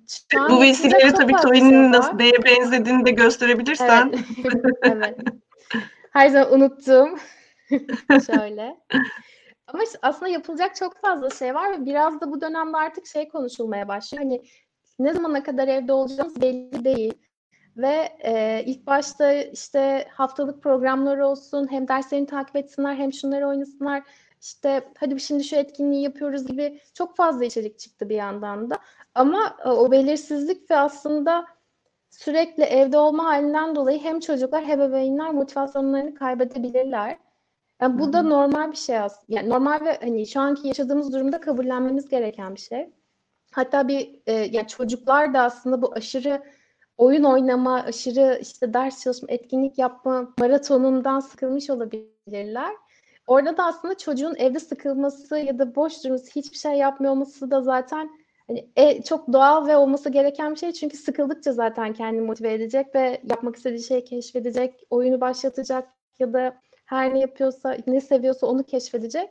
[0.48, 4.12] Bu vesileyle tabii toy'un şey nasıl neye benzediğini de gösterebilirsen.
[4.12, 4.64] Evet.
[4.82, 5.16] evet.
[6.12, 7.18] Her zaman unuttum.
[8.26, 8.76] Şöyle.
[9.66, 13.88] Ama aslında yapılacak çok fazla şey var ve biraz da bu dönemde artık şey konuşulmaya
[13.88, 14.24] başlıyor.
[14.24, 14.42] Hani
[14.98, 17.14] ne zamana kadar evde olacağımız belli değil.
[17.76, 24.02] Ve e, ilk başta işte haftalık programlar olsun, hem derslerini takip etsinler, hem şunları oynasınlar
[24.42, 28.78] işte hadi şimdi şu etkinliği yapıyoruz gibi çok fazla içerik çıktı bir yandan da.
[29.14, 31.46] Ama e, o belirsizlik ve aslında
[32.10, 37.18] sürekli evde olma halinden dolayı hem çocuklar hem ebeveynler motivasyonlarını kaybedebilirler.
[37.80, 39.24] Yani bu da normal bir şey aslında.
[39.28, 42.90] Yani normal ve hani şu anki yaşadığımız durumda kabullenmemiz gereken bir şey.
[43.52, 46.42] Hatta bir e, yani çocuklar da aslında bu aşırı
[46.96, 52.72] oyun oynama, aşırı işte ders çalışma, etkinlik yapma maratonundan sıkılmış olabilirler.
[53.26, 57.62] Orada da aslında çocuğun evde sıkılması ya da boş durması, hiçbir şey yapmıyor olması da
[57.62, 58.10] zaten
[58.46, 60.72] hani e, çok doğal ve olması gereken bir şey.
[60.72, 66.56] Çünkü sıkıldıkça zaten kendini motive edecek ve yapmak istediği şeyi keşfedecek, oyunu başlatacak ya da
[66.86, 69.30] her ne yapıyorsa, ne seviyorsa onu keşfedecek.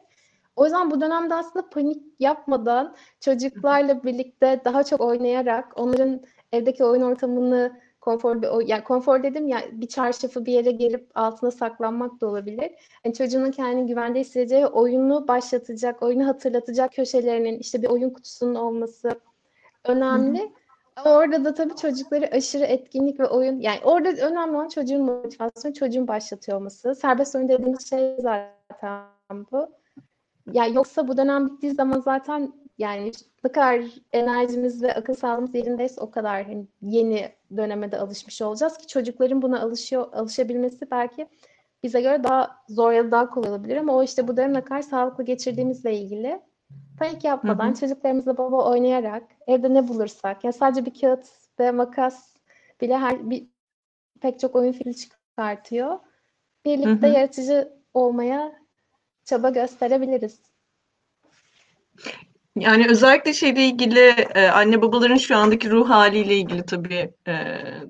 [0.56, 7.02] O yüzden bu dönemde aslında panik yapmadan çocuklarla birlikte daha çok oynayarak onların evdeki oyun
[7.02, 12.28] ortamını konfor bir yani konfor dedim ya bir çarşafı bir yere gelip altına saklanmak da
[12.28, 12.72] olabilir.
[13.06, 19.10] Yani çocuğun kendini güvende hissedeceği oyunu başlatacak, oyunu hatırlatacak köşelerinin işte bir oyun kutusunun olması
[19.84, 20.40] önemli.
[20.40, 20.65] Hı-hı.
[21.06, 26.08] Orada da tabii çocukları aşırı etkinlik ve oyun yani orada önemli olan çocuğun motivasyonu, çocuğun
[26.08, 26.96] başlatıyor olması.
[26.96, 29.06] Serbest oyun dediğimiz şey zaten
[29.52, 29.68] bu.
[30.54, 33.12] ya yoksa bu dönem bittiği zaman zaten yani
[33.44, 33.82] ne kadar
[34.14, 39.42] enerjimiz ve akıl sağlığımız yerindeyse o kadar hani yeni döneme de alışmış olacağız ki çocukların
[39.42, 41.28] buna alışıyor alışabilmesi belki
[41.84, 44.64] bize göre daha zor ya da daha kolay olabilir ama o işte bu dönem ne
[44.64, 46.42] kadar sağlıklı geçirdiğimizle ilgili
[47.00, 47.76] panik yapmadan hı hı.
[47.76, 51.26] çocuklarımızla baba oynayarak evde ne bulursak ya sadece bir kağıt
[51.60, 52.36] ve makas
[52.82, 53.48] bile her bir
[54.22, 56.00] pek çok oyun fikri çıkartıyor.
[56.66, 57.16] Birlikte hı hı.
[57.16, 58.52] yaratıcı olmaya
[59.26, 60.40] çaba gösterebiliriz.
[62.56, 64.00] Yani özellikle şeyle ilgili
[64.36, 67.34] e, anne babaların şu andaki ruh haliyle ilgili tabii e,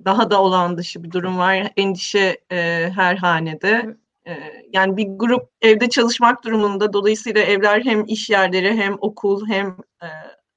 [0.05, 1.71] daha da olan dışı bir durum var.
[1.77, 3.97] Endişe e, her hanede.
[4.27, 9.67] E, yani bir grup evde çalışmak durumunda dolayısıyla evler hem iş yerleri hem okul hem
[10.03, 10.07] e,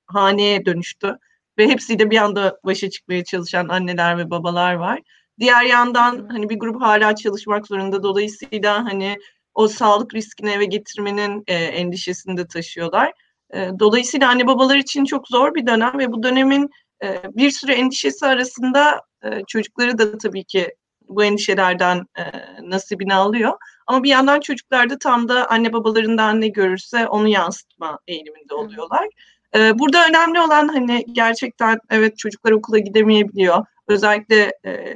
[0.06, 1.18] haneye dönüştü.
[1.58, 5.00] Ve hepsiyle bir anda başa çıkmaya çalışan anneler ve babalar var.
[5.40, 8.02] Diğer yandan hani bir grup hala çalışmak zorunda.
[8.02, 9.16] Dolayısıyla hani
[9.54, 13.12] o sağlık riskini eve getirmenin e, endişesini de taşıyorlar.
[13.54, 16.70] E, dolayısıyla anne babalar için çok zor bir dönem ve bu dönemin
[17.04, 20.74] e, bir sürü endişesi arasında e, çocukları da tabii ki
[21.08, 22.22] bu endişelerden e,
[22.62, 23.52] nasibini alıyor.
[23.86, 29.08] Ama bir yandan çocuklar da tam da anne babalarından ne görürse onu yansıtma eğiliminde oluyorlar.
[29.56, 33.64] E, burada önemli olan hani gerçekten evet çocuklar okula gidemeyebiliyor.
[33.88, 34.94] Özellikle e,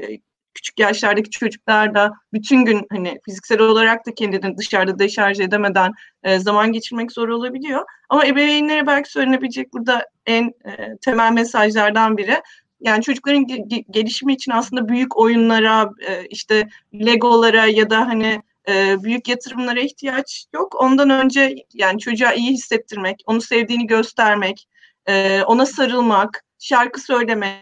[0.55, 6.39] küçük yaşlardaki çocuklar da bütün gün hani fiziksel olarak da kendini dışarıda deşarj edemeden e,
[6.39, 7.85] zaman geçirmek zor olabiliyor.
[8.09, 12.41] Ama ebeveynlere belki söylenebilecek burada en e, temel mesajlardan biri
[12.83, 19.03] yani çocukların ge- gelişimi için aslında büyük oyunlara, e, işte Legolara ya da hani e,
[19.03, 20.75] büyük yatırımlara ihtiyaç yok.
[20.81, 24.69] Ondan önce yani çocuğa iyi hissettirmek, onu sevdiğini göstermek,
[25.07, 27.59] e, ona sarılmak, şarkı söylemek,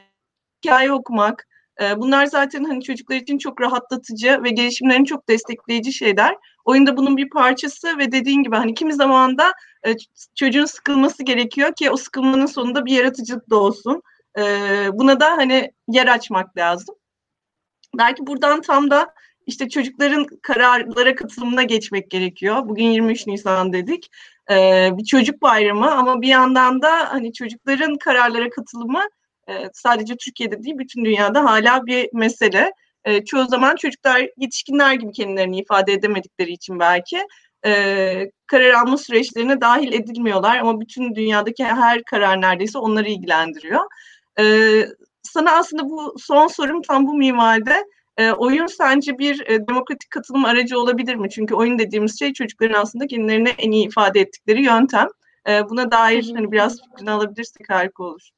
[0.65, 1.47] hikaye okumak,
[1.97, 6.37] bunlar zaten hani çocuklar için çok rahatlatıcı ve gelişimlerini çok destekleyici şeyler.
[6.65, 9.53] Oyunda bunun bir parçası ve dediğin gibi hani kimi zaman da
[9.87, 9.95] e,
[10.35, 14.03] çocuğun sıkılması gerekiyor ki o sıkılmanın sonunda bir yaratıcılık da olsun.
[14.39, 16.95] Ee, buna da hani yer açmak lazım.
[17.99, 19.15] Belki buradan tam da
[19.47, 22.69] işte çocukların kararlara katılımına geçmek gerekiyor.
[22.69, 24.11] Bugün 23 Nisan dedik.
[24.51, 29.03] Ee, bir çocuk bayramı ama bir yandan da hani çocukların kararlara katılımı
[29.49, 32.73] e, sadece Türkiye'de değil bütün dünyada hala bir mesele.
[33.05, 37.27] E, çoğu zaman çocuklar yetişkinler gibi kendilerini ifade edemedikleri için belki
[37.67, 43.81] e, karar alma süreçlerine dahil edilmiyorlar ama bütün dünyadaki her karar neredeyse onları ilgilendiriyor.
[44.39, 44.45] E,
[45.23, 47.85] sana aslında bu son sorum tam bu minvalde.
[48.17, 51.31] E, oyun sence bir e, demokratik katılım aracı olabilir mi?
[51.31, 55.09] Çünkü oyun dediğimiz şey çocukların aslında kendilerini en iyi ifade ettikleri yöntem.
[55.49, 58.31] E, buna dair hani biraz fikrini alabilirsek harika olur.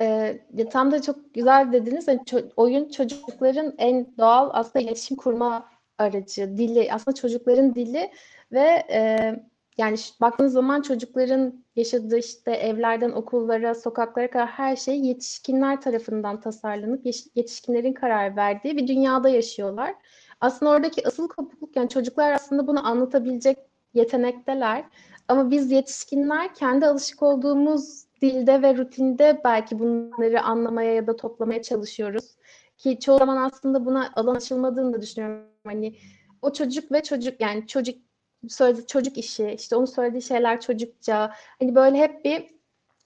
[0.00, 2.08] Ee, ya tam da çok güzel dediniz.
[2.08, 6.92] Yani ço- oyun çocukların en doğal aslında iletişim kurma aracı, dili.
[6.92, 8.10] Aslında çocukların dili
[8.52, 9.34] ve e,
[9.78, 17.06] yani baktığınız zaman çocukların yaşadığı işte evlerden okullara, sokaklara kadar her şey yetişkinler tarafından tasarlanıp
[17.34, 19.94] yetişkinlerin karar verdiği bir dünyada yaşıyorlar.
[20.40, 23.58] Aslında oradaki asıl kopukluk yani çocuklar aslında bunu anlatabilecek
[23.94, 24.84] yetenekteler.
[25.28, 31.62] Ama biz yetişkinler kendi alışık olduğumuz dilde ve rutinde belki bunları anlamaya ya da toplamaya
[31.62, 32.36] çalışıyoruz.
[32.78, 35.46] Ki çoğu zaman aslında buna alan açılmadığını da düşünüyorum.
[35.66, 35.96] Hani
[36.42, 38.11] o çocuk ve çocuk yani çocuk
[38.48, 42.46] söyledi çocuk işi işte onun söylediği şeyler çocukça hani böyle hep bir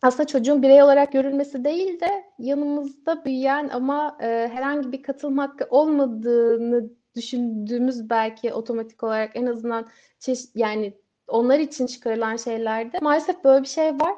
[0.03, 5.67] aslında çocuğun birey olarak görülmesi değil de yanımızda büyüyen ama e, herhangi bir katılım hakkı
[5.71, 9.87] olmadığını düşündüğümüz belki otomatik olarak en azından
[10.19, 10.95] çeşit yani
[11.29, 14.15] onlar için çıkarılan şeylerde maalesef böyle bir şey var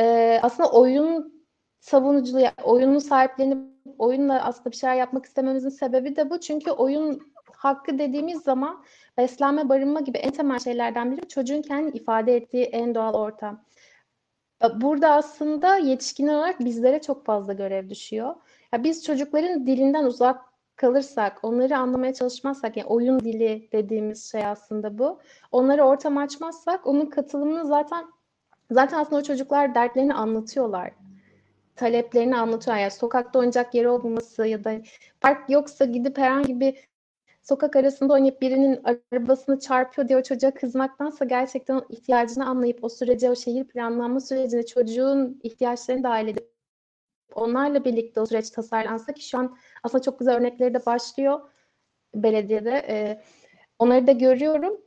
[0.00, 1.44] e, aslında oyun
[1.80, 3.58] savunuculuğu, oyunun sahiplenip
[3.98, 6.40] oyunla aslında bir şeyler yapmak istememizin sebebi de bu.
[6.40, 7.33] Çünkü oyun
[7.64, 8.84] hakkı dediğimiz zaman
[9.18, 13.64] beslenme, barınma gibi en temel şeylerden biri çocuğun kendi ifade ettiği en doğal ortam.
[14.74, 18.34] Burada aslında yetişkin olarak bizlere çok fazla görev düşüyor.
[18.72, 20.40] Ya biz çocukların dilinden uzak
[20.76, 25.20] kalırsak, onları anlamaya çalışmazsak, yani oyun dili dediğimiz şey aslında bu.
[25.52, 28.06] Onları ortam açmazsak onun katılımını zaten
[28.70, 30.92] Zaten aslında o çocuklar dertlerini anlatıyorlar.
[31.76, 32.82] Taleplerini anlatıyorlar.
[32.82, 34.80] Yani sokakta oyuncak yeri olmaması ya da
[35.20, 36.88] park yoksa gidip herhangi bir
[37.44, 38.80] sokak arasında oynayıp birinin
[39.12, 44.66] arabasını çarpıyor diye o çocuğa kızmaktansa gerçekten ihtiyacını anlayıp o sürece, o şehir planlanma sürecine
[44.66, 46.54] çocuğun ihtiyaçlarını dahil edip
[47.34, 51.40] onlarla birlikte o süreç tasarlansa ki şu an aslında çok güzel örnekleri de başlıyor
[52.14, 52.84] belediyede.
[52.88, 53.22] Ee,
[53.78, 54.80] onları da görüyorum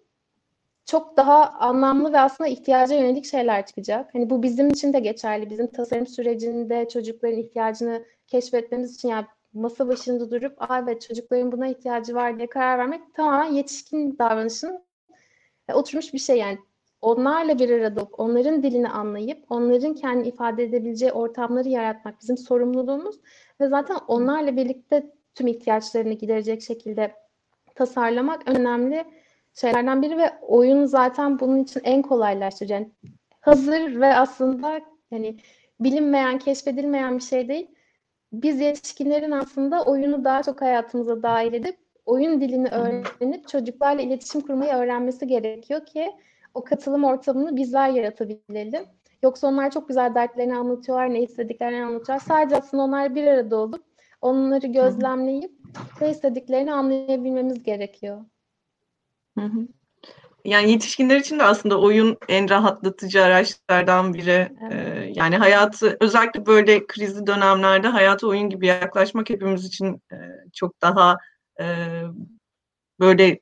[0.87, 4.13] çok daha anlamlı ve aslında ihtiyaca yönelik şeyler çıkacak.
[4.13, 5.49] Hani bu bizim için de geçerli.
[5.49, 11.67] Bizim tasarım sürecinde çocukların ihtiyacını keşfetmemiz için yani masa başında durup Aa, evet çocukların buna
[11.67, 14.83] ihtiyacı var diye karar vermek tamamen yetişkin davranışın
[15.69, 16.57] e, oturmuş bir şey yani
[17.01, 23.15] onlarla bir arada olup onların dilini anlayıp onların kendi ifade edebileceği ortamları yaratmak bizim sorumluluğumuz
[23.61, 27.15] ve zaten onlarla birlikte tüm ihtiyaçlarını giderecek şekilde
[27.75, 29.05] tasarlamak önemli
[29.53, 32.73] şeylerden biri ve oyun zaten bunun için en kolaylaştırıcı.
[32.73, 32.91] Yani
[33.41, 34.81] hazır ve aslında
[35.11, 35.37] yani
[35.79, 37.67] bilinmeyen, keşfedilmeyen bir şey değil.
[38.33, 44.73] Biz yetişkinlerin aslında oyunu daha çok hayatımıza dahil edip oyun dilini öğrenip çocuklarla iletişim kurmayı
[44.73, 46.11] öğrenmesi gerekiyor ki
[46.53, 48.85] o katılım ortamını bizler yaratabilelim.
[49.23, 52.25] Yoksa onlar çok güzel dertlerini anlatıyorlar, ne istediklerini anlatıyorlar.
[52.25, 53.83] Sadece aslında onlar bir arada olup
[54.21, 55.51] onları gözlemleyip
[56.01, 58.25] ne istediklerini anlayabilmemiz gerekiyor.
[59.37, 59.67] Hı hı.
[60.47, 64.49] Yani yetişkinler için de aslında oyun en rahatlatıcı araçlardan biri.
[64.61, 64.73] Evet.
[64.73, 70.17] Ee, yani hayatı özellikle böyle krizli dönemlerde hayata oyun gibi yaklaşmak hepimiz için e,
[70.53, 71.17] çok daha
[71.59, 71.65] e,
[72.99, 73.39] böyle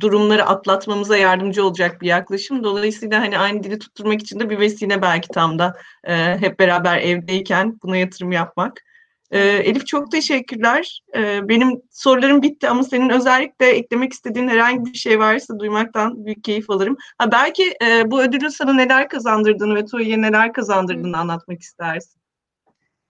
[0.00, 2.64] durumları atlatmamıza yardımcı olacak bir yaklaşım.
[2.64, 6.98] Dolayısıyla hani aynı dili tutturmak için de bir vesile belki tam da e, hep beraber
[6.98, 8.84] evdeyken buna yatırım yapmak.
[9.30, 11.02] E, Elif çok teşekkürler.
[11.16, 16.44] E, benim sorularım bitti ama senin özellikle eklemek istediğin herhangi bir şey varsa duymaktan büyük
[16.44, 16.96] keyif alırım.
[17.18, 21.20] Ha, belki e, bu ödülün sana neler kazandırdığını ve TOİ'ye neler kazandırdığını Hı.
[21.20, 22.20] anlatmak istersin.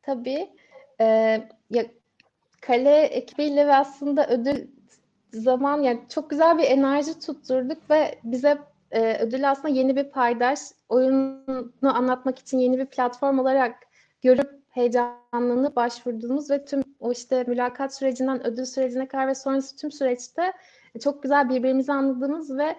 [0.02, 0.50] Tabii.
[1.00, 1.04] E,
[1.70, 1.86] ya,
[2.60, 4.66] Kale ekibiyle ve aslında ödül
[5.32, 8.58] zaman yani çok güzel bir enerji tutturduk ve bize
[8.90, 13.74] e, ödül aslında yeni bir paydaş, oyunu anlatmak için yeni bir platform olarak
[14.22, 19.92] görüp heyecanlanıp başvurduğumuz ve tüm o işte mülakat sürecinden ödül sürecine kadar ve sonrası tüm
[19.92, 20.52] süreçte
[21.02, 22.76] çok güzel birbirimizi anladığımız ve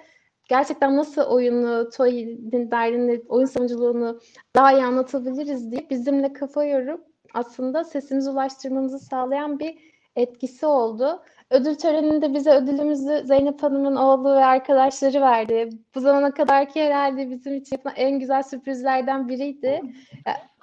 [0.49, 4.19] gerçekten nasıl oyunu, TOEIC'in derdini, oyun savunuculuğunu
[4.55, 9.77] daha iyi anlatabiliriz diye bizimle kafa yorup aslında sesimizi ulaştırmamızı sağlayan bir
[10.15, 11.23] etkisi oldu.
[11.49, 15.69] Ödül töreninde bize ödülümüzü Zeynep Hanım'ın oğlu ve arkadaşları verdi.
[15.95, 19.81] Bu zamana kadarki herhalde bizim için en güzel sürprizlerden biriydi.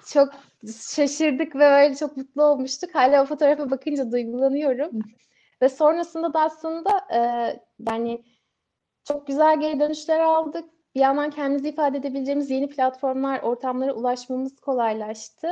[0.07, 0.29] Çok
[0.95, 2.95] şaşırdık ve böyle çok mutlu olmuştuk.
[2.95, 4.91] Hala o fotoğrafa bakınca duygulanıyorum.
[5.63, 7.21] ve sonrasında da aslında e,
[7.91, 8.25] yani
[9.05, 10.65] çok güzel geri dönüşler aldık.
[10.95, 15.49] Bir yandan kendimizi ifade edebileceğimiz yeni platformlar, ortamlara ulaşmamız kolaylaştı.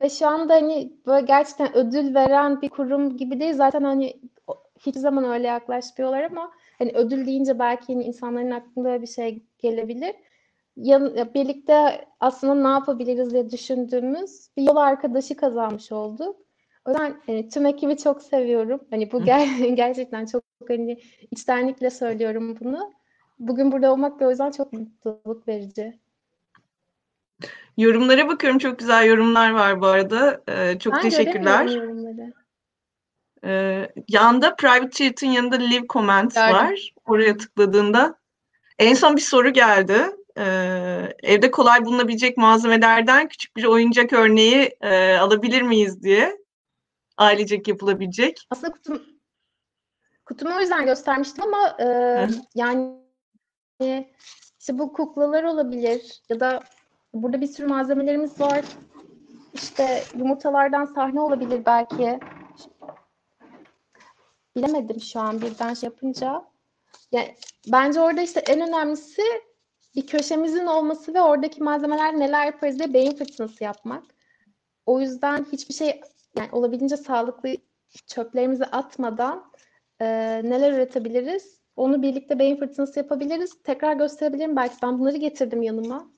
[0.00, 3.54] Ve şu anda hani böyle gerçekten ödül veren bir kurum gibi değil.
[3.54, 4.20] Zaten hani
[4.78, 10.14] hiçbir zaman öyle yaklaşmıyorlar ama hani ödül deyince belki insanların aklında bir şey gelebilir.
[10.76, 16.36] Yan, birlikte aslında ne yapabiliriz diye düşündüğümüz bir yol arkadaşı kazanmış olduk.
[16.84, 18.80] O yüzden hani, tüm ekibi çok seviyorum.
[18.90, 22.92] Hani bu ger- gerçekten çok hani içtenlikle söylüyorum bunu.
[23.38, 25.98] Bugün burada olmak da o yüzden çok mutluluk verici.
[27.76, 28.58] Yorumlara bakıyorum.
[28.58, 30.42] Çok güzel yorumlar var bu arada.
[30.48, 31.66] Ee, çok ben teşekkürler.
[31.66, 32.32] yorumları.
[33.44, 36.54] Ee, yanda private chat'in yanında leave comments Gördüm.
[36.54, 36.94] var.
[37.06, 38.18] Oraya tıkladığında
[38.78, 39.96] en son bir soru geldi.
[40.38, 46.38] Ee, evde kolay bulunabilecek malzemelerden küçük bir oyuncak örneği e, alabilir miyiz diye.
[47.16, 48.46] Ailecek yapılabilecek.
[48.50, 49.02] Aslında kutum,
[50.24, 51.86] kutumu o yüzden göstermiştim ama e,
[52.54, 52.94] yani
[54.60, 56.60] işte bu kuklalar olabilir ya da
[57.14, 58.64] burada bir sürü malzemelerimiz var.
[59.54, 62.20] İşte yumurtalardan sahne olabilir belki
[64.56, 66.44] bilemedim şu an birden şey yapınca.
[67.12, 67.36] Yani
[67.72, 69.22] bence orada işte en önemlisi
[69.96, 74.04] bir köşemizin olması ve oradaki malzemeler neler yaparız diye beyin fırtınası yapmak.
[74.86, 76.00] O yüzden hiçbir şey
[76.38, 77.56] yani olabildiğince sağlıklı
[78.06, 79.52] çöplerimizi atmadan
[80.00, 80.06] e,
[80.44, 81.60] neler üretebiliriz?
[81.76, 83.62] Onu birlikte beyin fırtınası yapabiliriz.
[83.62, 84.56] Tekrar gösterebilirim.
[84.56, 86.10] Belki ben bunları getirdim yanıma.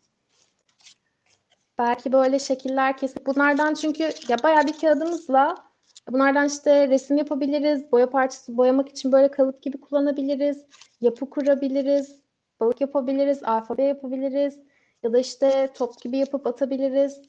[1.78, 5.66] Belki böyle şekiller kesip bunlardan çünkü ya bayağı bir kağıdımızla
[6.10, 10.64] Bunlardan işte resim yapabiliriz, boya parçası boyamak için böyle kalıp gibi kullanabiliriz,
[11.00, 12.20] yapı kurabiliriz,
[12.60, 14.58] balık yapabiliriz, alfabe yapabiliriz
[15.02, 17.20] ya da işte top gibi yapıp atabiliriz.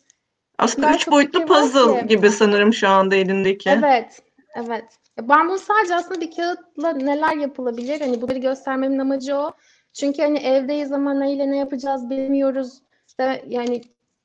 [0.58, 3.70] Aslında üç boyutlu puzzle gibi sanırım şu anda elindeki.
[3.70, 4.22] Evet,
[4.56, 4.86] evet.
[5.22, 9.52] Ben bunu sadece aslında bir kağıtla neler yapılabilir, hani bunları göstermemin amacı o.
[9.94, 12.82] Çünkü hani evdeyiz ama neyle ne yapacağız bilmiyoruz.
[13.08, 13.82] İşte yani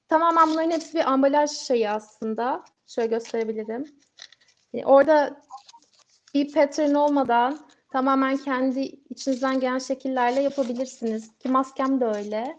[0.08, 2.64] tamamen bunların hepsi bir ambalaj şeyi aslında.
[2.86, 3.84] Şöyle gösterebilirim.
[4.74, 5.40] E, orada
[6.34, 7.58] bir pattern olmadan
[7.92, 11.38] tamamen kendi içinizden gelen şekillerle yapabilirsiniz.
[11.38, 12.58] Ki maskem de öyle.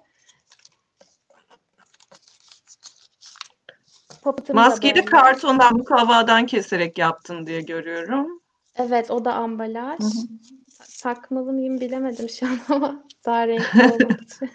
[4.54, 8.42] Maskeyi de kartondan, bu kavadan keserek yaptın diye görüyorum.
[8.76, 10.00] Evet, o da ambalaj.
[10.00, 10.28] Hı hı.
[10.84, 14.50] Sakmalı mıyım bilemedim şu an ama daha renkli olmak için.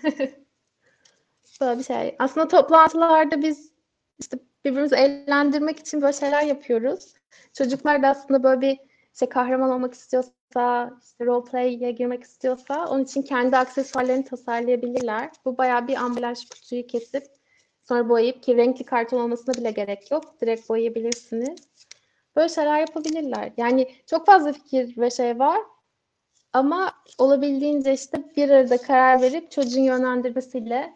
[1.60, 2.16] Böyle bir şey.
[2.18, 3.72] Aslında toplantılarda biz
[4.18, 7.14] işte birbirimizi eğlendirmek için böyle şeyler yapıyoruz.
[7.52, 8.87] Çocuklar da aslında böyle bir
[9.18, 15.30] işte kahraman olmak istiyorsa, işte role play'e girmek istiyorsa onun için kendi aksesuarlarını tasarlayabilirler.
[15.44, 17.24] Bu bayağı bir ambalaj kutuyu kesip
[17.88, 20.40] sonra boyayıp ki renkli karton olmasına bile gerek yok.
[20.40, 21.68] Direkt boyayabilirsiniz.
[22.36, 23.52] Böyle şeyler yapabilirler.
[23.56, 25.60] Yani çok fazla fikir ve şey var.
[26.52, 30.94] Ama olabildiğince işte bir arada karar verip çocuğun yönlendirmesiyle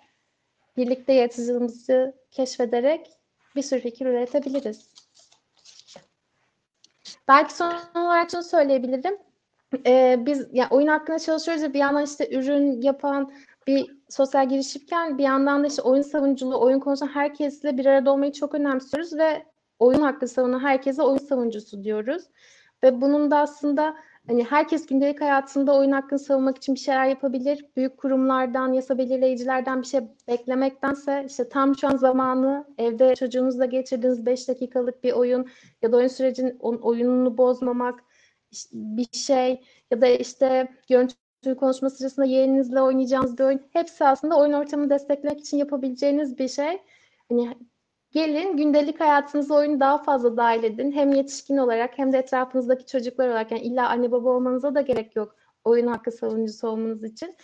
[0.77, 3.11] birlikte yaratıcılığımızı keşfederek
[3.57, 5.02] bir sürü fikir üretebiliriz.
[7.29, 9.19] Belki son olarak şunu söyleyebilirim.
[9.87, 13.33] Ee, biz yani oyun hakkında çalışıyoruz ve bir yandan işte ürün yapan
[13.67, 18.33] bir sosyal girişimken bir yandan da işte oyun savunuculuğu, oyun konusunda herkesle bir arada olmayı
[18.33, 19.47] çok önemsiyoruz ve
[19.79, 22.23] oyun hakkı savunan herkese oyun savunucusu diyoruz.
[22.83, 27.67] Ve bunun da aslında hani herkes gündelik hayatında oyun hakkını savunmak için bir şeyler yapabilir.
[27.77, 34.27] Büyük kurumlardan, yasa belirleyicilerden bir şey beklemektense işte tam şu an zamanı evde çocuğunuzla geçirdiğiniz
[34.27, 35.49] 5 dakikalık bir oyun
[35.83, 38.05] ya da oyun sürecinin oyununu bozmamak
[38.73, 41.15] bir şey ya da işte görüntü
[41.61, 46.83] konuşma sırasında yeğeninizle oynayacağınız bir oyun hepsi aslında oyun ortamını desteklemek için yapabileceğiniz bir şey.
[47.29, 47.57] Hani
[48.13, 50.93] Gelin gündelik hayatınıza oyunu daha fazla dahil edin.
[50.93, 53.51] Hem yetişkin olarak hem de etrafınızdaki çocuklar olarak.
[53.51, 57.37] Yani illa anne baba olmanıza da gerek yok oyun hakkı savunucusu olmanız için.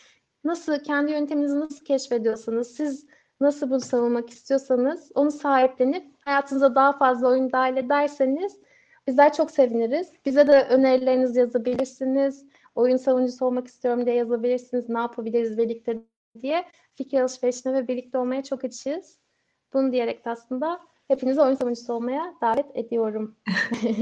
[0.44, 3.07] Nasıl, kendi yönteminizi nasıl keşfediyorsanız, siz
[3.40, 8.61] nasıl bunu savunmak istiyorsanız onu sahiplenip hayatınıza daha fazla oyun dahil ederseniz
[9.07, 10.12] bizler çok seviniriz.
[10.26, 12.46] Bize de önerilerinizi yazabilirsiniz.
[12.74, 14.88] Oyun savunucusu olmak istiyorum diye yazabilirsiniz.
[14.88, 15.96] Ne yapabiliriz birlikte
[16.42, 19.18] diye fikir alışverişine ve birlikte olmaya çok açığız.
[19.72, 23.37] Bunu diyerek de aslında hepinizi oyun savunucusu olmaya davet ediyorum.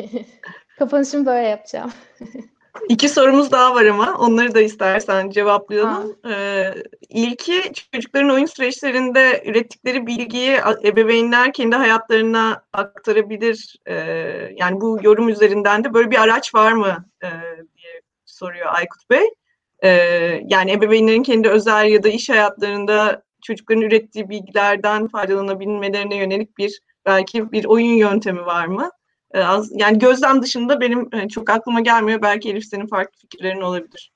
[0.78, 1.92] Kapanışımı böyle yapacağım.
[2.88, 6.16] İki sorumuz daha var ama onları da istersen cevaplayalım.
[6.28, 6.74] Ee,
[7.08, 13.76] ilki çocukların oyun süreçlerinde ürettikleri bilgiyi ebeveynler kendi hayatlarına aktarabilir.
[13.86, 13.94] Ee,
[14.56, 17.28] yani bu yorum üzerinden de böyle bir araç var mı ee,
[17.76, 19.26] diye soruyor Aykut Bey.
[19.82, 19.90] Ee,
[20.46, 27.52] yani ebeveynlerin kendi özel ya da iş hayatlarında çocukların ürettiği bilgilerden faydalanabilmelerine yönelik bir belki
[27.52, 28.90] bir oyun yöntemi var mı?
[29.34, 32.22] Ee, yani gözlem dışında benim e, çok aklıma gelmiyor.
[32.22, 34.12] Belki Elif senin farklı fikirlerin olabilir.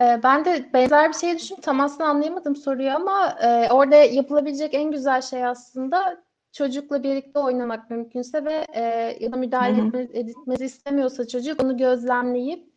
[0.00, 1.62] Ee, ben de benzer bir şey düşündüm.
[1.62, 7.90] Tam aslında anlayamadım soruyu ama e, orada yapılabilecek en güzel şey aslında çocukla birlikte oynamak
[7.90, 8.82] mümkünse ve e,
[9.20, 12.76] ya da müdahale etme, etmesi istemiyorsa çocuk onu gözlemleyip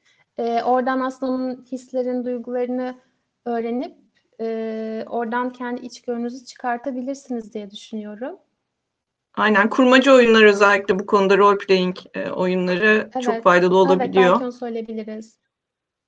[0.65, 2.95] oradan aslında onun hislerini, duygularını
[3.45, 3.97] öğrenip
[4.41, 8.39] e, oradan kendi içgörünüzü çıkartabilirsiniz diye düşünüyorum.
[9.33, 14.23] Aynen kurmaca oyunlar özellikle bu konuda role playing e, oyunları evet, çok faydalı olabiliyor.
[14.23, 15.39] Evet belki onu söyleyebiliriz.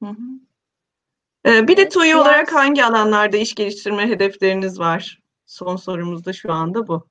[0.04, 1.68] Hı hı.
[1.68, 5.22] Bir de TOY evet, olarak hangi alanlarda iş geliştirme hedefleriniz var?
[5.46, 7.08] Son sorumuz da şu anda bu.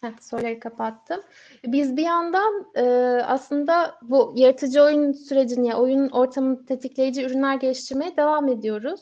[0.00, 1.20] Heh, soruları kapattım.
[1.66, 2.82] Biz bir yandan e,
[3.26, 9.00] aslında bu yaratıcı oyun sürecini, yani oyun ortamını tetikleyici ürünler geliştirmeye devam ediyoruz.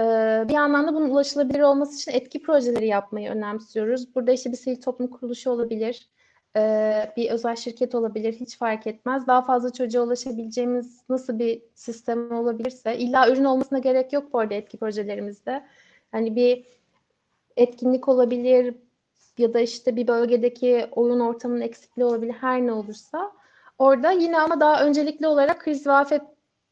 [0.00, 4.14] Ee, bir yandan da bunun ulaşılabilir olması için etki projeleri yapmayı önemsiyoruz.
[4.14, 6.08] Burada işte bir sivil toplum kuruluşu olabilir,
[6.56, 9.26] ee, bir özel şirket olabilir, hiç fark etmez.
[9.26, 14.54] Daha fazla çocuğa ulaşabileceğimiz nasıl bir sistem olabilirse, illa ürün olmasına gerek yok bu arada
[14.54, 15.64] etki projelerimizde.
[16.12, 16.66] Hani bir
[17.56, 18.74] etkinlik olabilir
[19.38, 23.32] ya da işte bir bölgedeki oyun ortamının eksikliği olabilir, her ne olursa.
[23.78, 26.22] Orada yine ama daha öncelikli olarak kriz ve afet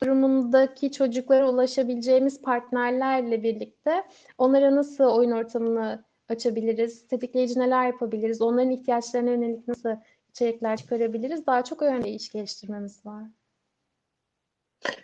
[0.02, 4.04] durumundaki çocuklara ulaşabileceğimiz partnerlerle birlikte
[4.38, 9.90] onlara nasıl oyun ortamını açabiliriz, tetikleyici neler yapabiliriz, onların ihtiyaçlarına yönelik nasıl
[10.30, 13.24] içerikler çıkarabiliriz, daha çok önemli iş geliştirmemiz var.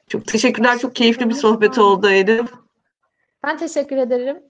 [0.09, 2.53] Çok teşekkürler, çok keyifli bir sohbet oldu Elif.
[3.45, 4.43] Ben teşekkür ederim.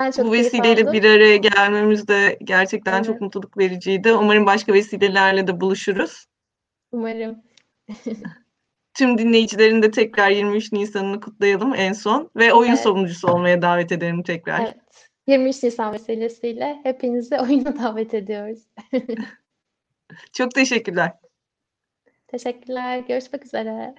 [0.00, 3.06] Ben çok Bu vesileyle bir araya gelmemiz de gerçekten evet.
[3.06, 4.12] çok mutluluk vericiydi.
[4.12, 6.26] Umarım başka vesilelerle de buluşuruz.
[6.92, 7.42] Umarım.
[8.98, 12.80] Tüm dinleyicilerin de tekrar 23 Nisan'ını kutlayalım en son ve oyun evet.
[12.80, 14.60] savunucusu olmaya davet edelim tekrar.
[14.60, 14.76] Evet.
[15.26, 18.58] 23 Nisan vesilesiyle hepinizi oyuna davet ediyoruz.
[20.32, 21.12] Çok teşekkürler.
[22.28, 22.98] Teşekkürler.
[22.98, 23.94] Görüşmek üzere.